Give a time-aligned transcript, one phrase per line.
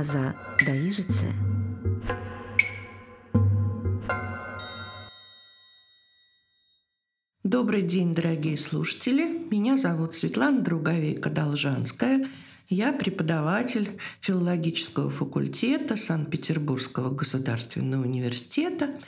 [0.00, 0.34] Аза
[0.64, 1.34] Даижице.
[7.44, 9.46] Добрый день, дорогие слушатели.
[9.50, 12.28] Меня зовут Светлана Друговейка-Должанская.
[12.70, 18.98] Я преподаватель филологического факультета Санкт-Петербургского государственного университета.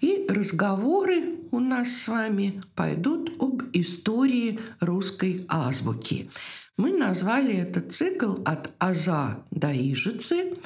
[0.00, 6.28] И разговоры у нас с вами пойдут об истории русской азбуки.
[6.76, 10.56] Мы назвали этот цикл «От Аза до Ижицы»,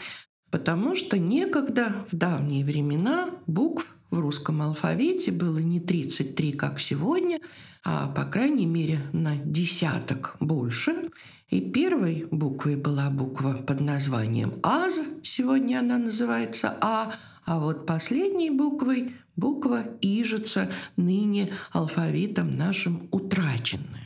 [0.50, 7.40] потому что некогда, в давние времена, букв в русском алфавите было не 33, как сегодня,
[7.82, 11.10] а, по крайней мере, на десяток больше.
[11.50, 17.14] И первой буквой была буква под названием «Аз», сегодня она называется «А»,
[17.44, 24.03] а вот последней буквой буква «Ижица», ныне алфавитом нашим утраченная.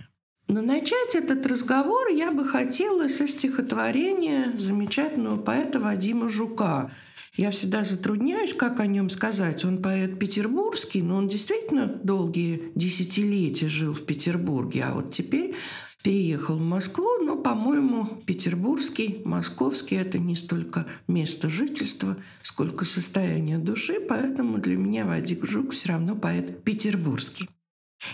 [0.49, 6.91] Но начать этот разговор я бы хотела со стихотворения замечательного поэта Вадима Жука–
[7.39, 9.65] я всегда затрудняюсь, как о нем сказать.
[9.65, 15.55] Он поэт петербургский, но он действительно долгие десятилетия жил в Петербурге, а вот теперь
[16.03, 24.01] переехал в Москву, но, по-моему, петербургский, московский– это не столько место жительства, сколько состояние души,
[24.01, 27.49] поэтому для меня Вадик Жук все равно поэт петербургский.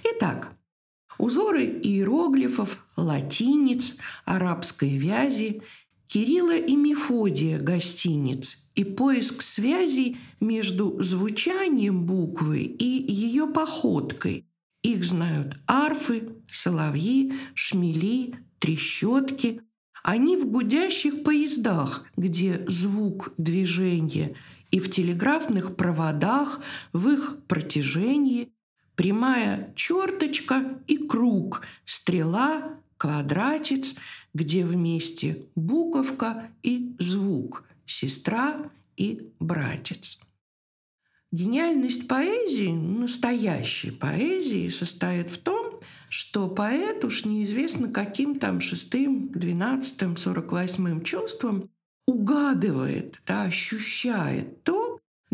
[0.02, 0.52] Итак,
[1.18, 5.62] узоры иероглифов, латиниц, арабской вязи,
[6.06, 14.46] Кирилла и Мефодия гостиниц– и поиск связей между звучанием буквы и ее походкой.
[14.82, 19.62] Их знают арфы, соловьи, шмели, трещотки.
[20.02, 24.36] Они в гудящих поездах, где звук движения,
[24.70, 26.60] и в телеграфных проводах,
[26.92, 28.52] в их протяжении,
[28.96, 33.94] прямая черточка и круг, стрела, квадратец,
[34.32, 40.18] где вместе буковка и звук– сестра и братец.
[41.32, 50.16] Гениальность поэзии, настоящей поэзии, состоит в том, что поэт уж неизвестно каким там шестым, двенадцатым,
[50.16, 51.70] сорок восьмым чувством
[52.06, 54.83] угадывает, да, ощущает то,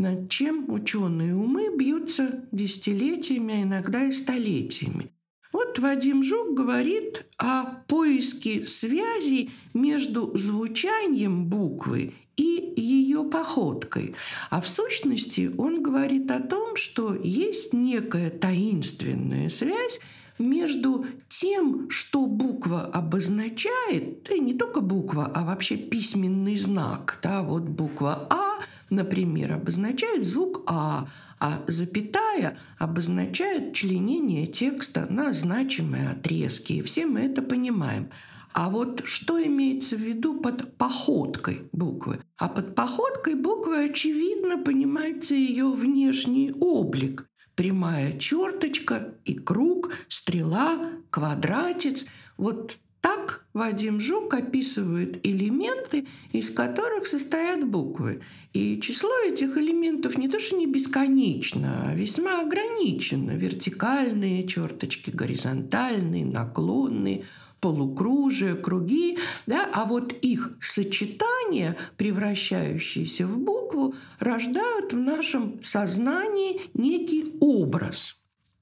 [0.00, 5.12] над чем ученые умы бьются десятилетиями, а иногда и столетиями.
[5.52, 14.14] Вот Вадим Жук говорит о поиске связей между звучанием буквы и ее походкой.
[14.48, 20.00] А в сущности он говорит о том, что есть некая таинственная связь
[20.40, 27.20] между тем, что буква обозначает, да и не только буква, а вообще письменный знак.
[27.22, 28.58] Да, вот буква А,
[28.88, 31.06] например, обозначает звук А,
[31.38, 36.74] а запятая обозначает членение текста на значимые отрезки.
[36.74, 38.10] И все мы это понимаем.
[38.52, 42.20] А вот что имеется в виду под походкой буквы?
[42.36, 47.29] А под походкой буквы, очевидно, понимается ее внешний облик.
[47.60, 52.06] Прямая черточка и круг, стрела, квадратец.
[52.38, 58.22] Вот так Вадим Жук описывает элементы, из которых состоят буквы.
[58.54, 63.32] И число этих элементов не то что не бесконечно, а весьма ограничено.
[63.32, 67.26] Вертикальные черточки, горизонтальные, наклонные–
[67.60, 73.38] полукружия, круги, да, а вот их сочетания, превращающиеся в
[73.70, 78.16] букву, рождают в нашем сознании некий образ.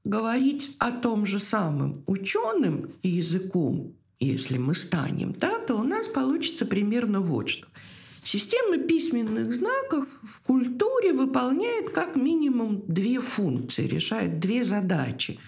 [0.05, 6.67] Говорить о том же самом ученым языком, если мы станем, да, то у нас получится
[6.67, 7.67] примерно вот что.
[8.25, 15.39] Система письменных знаков в культуре выполняет как минимум две функции, решает две задачи.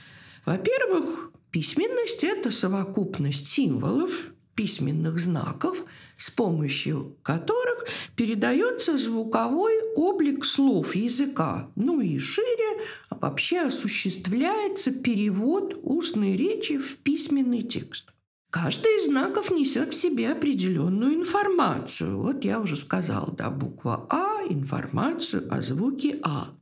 [0.46, 4.12] Во-первых, Письменность– это совокупность символов,
[4.60, 5.82] письменных знаков,
[6.18, 11.70] с помощью которых передается звуковой облик слов языка.
[11.76, 18.12] Ну и шире вообще осуществляется перевод устной речи в письменный текст.
[18.50, 22.20] Каждый из знаков несет в себе определенную информацию.
[22.20, 26.54] Вот я уже сказала, да, буква А, информацию о звуке А.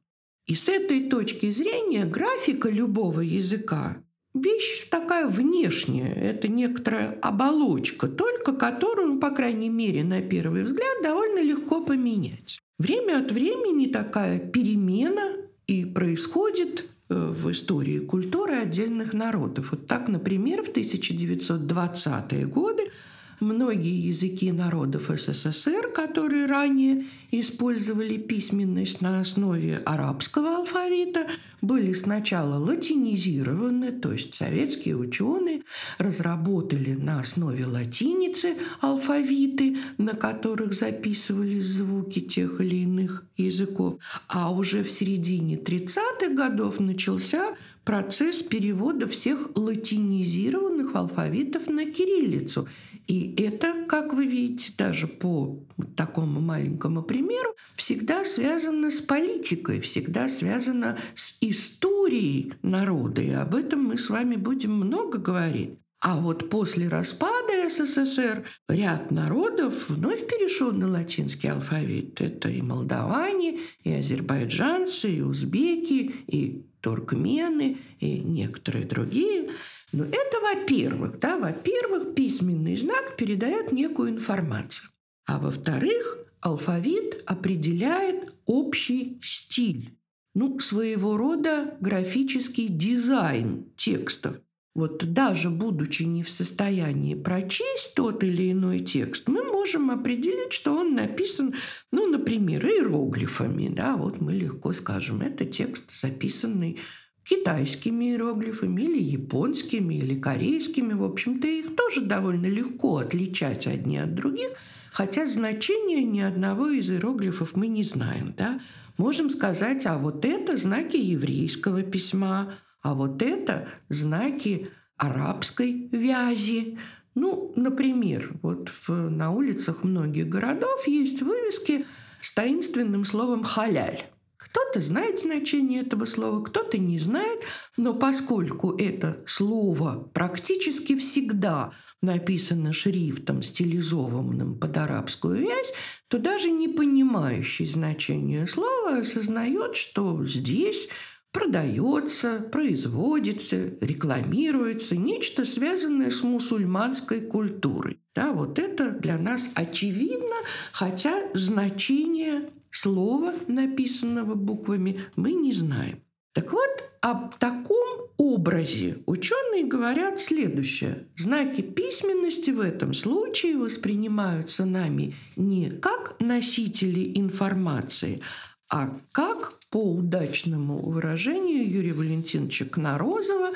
[0.46, 3.96] И с этой точки зрения графика любого языка
[4.40, 11.40] вещь такая внешняя, это некоторая оболочка, только которую, по крайней мере, на первый взгляд, довольно
[11.40, 12.60] легко поменять.
[12.78, 15.36] Время от времени такая перемена
[15.66, 19.72] и происходит э, в истории культуры отдельных народов.
[19.72, 22.90] Вот так, например, в 1920-е годы
[23.40, 31.26] многие языки народов СССР, которые ранее использовали письменность на основе арабского алфавита,
[31.60, 35.62] были сначала латинизированы, то есть советские ученые
[35.98, 43.98] разработали на основе латиницы алфавиты, на которых записывались звуки тех или иных языков.
[44.28, 47.54] А уже в середине 30-х годов начался
[47.84, 52.68] процесс перевода всех латинизированных алфавитов на кириллицу.
[53.06, 55.58] И это, как вы видите, даже по
[55.96, 63.22] такому маленькому примеру, всегда связано с политикой, всегда связано с историей народа.
[63.22, 65.78] И об этом мы с вами будем много говорить.
[66.00, 72.20] А вот после распада СССР ряд народов вновь перешел на латинский алфавит.
[72.20, 79.50] Это и молдаване, и азербайджанцы, и узбеки, и туркмены и некоторые другие.
[79.92, 84.90] Но это во-первых, да, во-первых, письменный знак передает некую информацию.
[85.26, 89.96] А во-вторых, алфавит определяет общий стиль,
[90.34, 94.36] ну, своего рода графический дизайн текстов.
[94.78, 100.72] Вот даже будучи не в состоянии прочесть тот или иной текст, мы можем определить, что
[100.72, 101.54] он написан,
[101.90, 103.66] ну, например, иероглифами.
[103.66, 106.78] Да, вот мы легко скажем, это текст, записанный
[107.24, 110.92] китайскими иероглифами или японскими, или корейскими.
[110.92, 114.50] В общем-то, их тоже довольно легко отличать одни от других,
[114.92, 118.32] хотя значения ни одного из иероглифов мы не знаем.
[118.38, 118.60] Да?
[118.96, 126.78] Можем сказать, а вот это знаки еврейского письма, а вот это знаки арабской вязи.
[127.14, 131.86] Ну, например, вот в, на улицах многих городов есть вывески
[132.20, 134.04] с таинственным словом «халяль».
[134.36, 137.42] Кто-то знает значение этого слова, кто-то не знает,
[137.76, 145.74] но поскольку это слово практически всегда написано шрифтом, стилизованным под арабскую вязь,
[146.08, 150.88] то даже не понимающий значение слова осознает, что здесь
[151.32, 158.00] продается, производится, рекламируется нечто, связанное с мусульманской культурой.
[158.14, 160.36] Да, вот это для нас очевидно,
[160.72, 166.02] хотя значение слова, написанного буквами, мы не знаем.
[166.32, 171.08] Так вот, об таком образе ученые говорят следующее.
[171.16, 178.20] Знаки письменности в этом случае воспринимаются нами не как носители информации,
[178.70, 183.52] а как по удачному выражению Юрия Валентиновича Кнорозова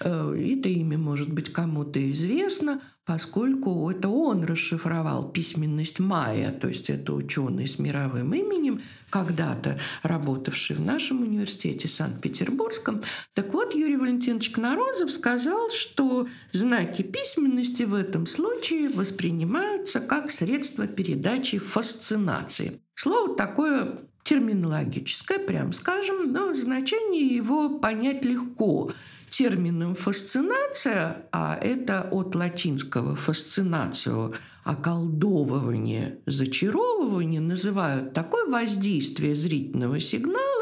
[0.00, 6.90] Э, это имя может быть кому-то известно, поскольку это он расшифровал письменность майя, то есть
[6.90, 13.02] это ученый с мировым именем, когда-то работавший в нашем университете Санкт-Петербургском.
[13.34, 20.88] Так вот, Юрий Валентинович Кнорозов сказал, что знаки письменности в этом случае воспринимаются как средство
[20.88, 22.80] передачи фасцинации.
[22.96, 28.90] Слово такое терминологическое, прям скажем, но значение его понять легко–
[29.34, 34.34] термином «фасцинация», а это от латинского «фасцинацию»,
[34.64, 40.53] околдовывание, зачаровывание называют такое воздействие зрительного сигнала,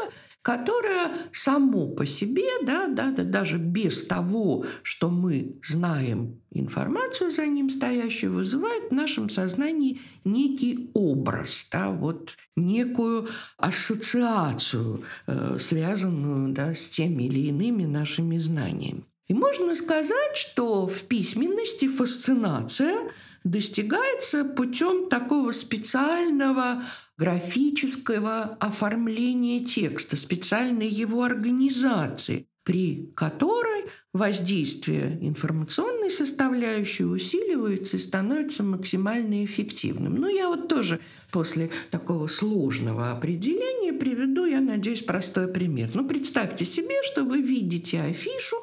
[0.43, 7.47] которое само по себе, да, да, да, даже без того, что мы знаем информацию за
[7.47, 16.73] ним стоящую, вызывает в нашем сознании некий образ, да, вот некую ассоциацию, э, связанную да,
[16.73, 19.05] с теми или иными нашими знаниями.
[19.29, 23.09] И можно сказать, что в письменности фасцинация
[23.45, 26.83] достигается путем такого специального
[27.17, 39.43] графического оформления текста, специальной его организации, при которой воздействие информационной составляющей усиливается и становится максимально
[39.43, 40.15] эффективным.
[40.15, 40.99] Ну, я вот тоже
[41.31, 45.89] после такого сложного определения приведу, я надеюсь, простой пример.
[45.93, 48.57] Ну, представьте себе, что вы видите афишу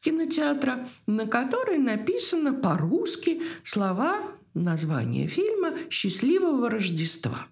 [0.00, 4.20] кинотеатра, на которой написано по-русски слова
[4.54, 7.46] названия фильма «Счастливого Рождества».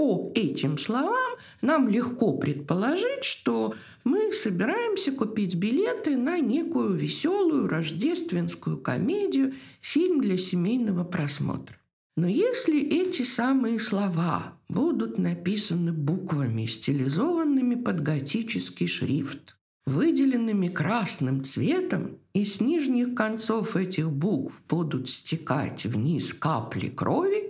[0.00, 8.78] По этим словам нам легко предположить, что мы собираемся купить билеты на некую веселую рождественскую
[8.78, 9.52] комедию,
[9.82, 11.76] фильм для семейного просмотра.
[12.16, 22.16] Но если эти самые слова будут написаны буквами, стилизованными под готический шрифт, выделенными красным цветом,
[22.32, 27.49] и с нижних концов этих букв будут стекать вниз капли крови,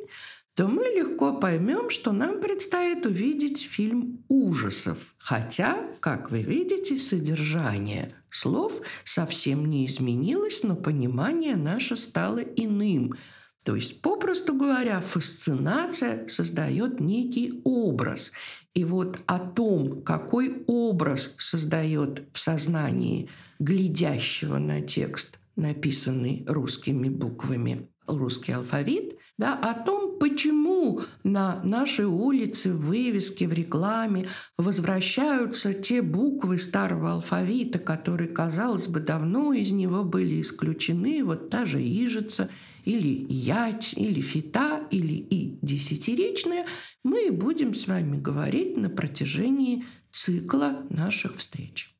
[0.60, 5.14] то мы легко поймем, что нам предстоит увидеть фильм ужасов.
[5.16, 13.14] Хотя, как вы видите, содержание слов совсем не изменилось, но понимание наше стало иным.
[13.62, 18.30] То есть, попросту говоря, фасцинация создает некий образ.
[18.74, 27.88] И вот о том, какой образ создает в сознании глядящего на текст, написанный русскими буквами,
[28.06, 36.02] русский алфавит, да, о том, почему на нашей улице, в вывеске, в рекламе возвращаются те
[36.02, 42.50] буквы старого алфавита, которые, казалось бы, давно из него были исключены, вот та же ижица
[42.84, 46.66] или ять, или фита, или и десятиречная,
[47.02, 51.94] мы будем с вами говорить на протяжении цикла наших встреч.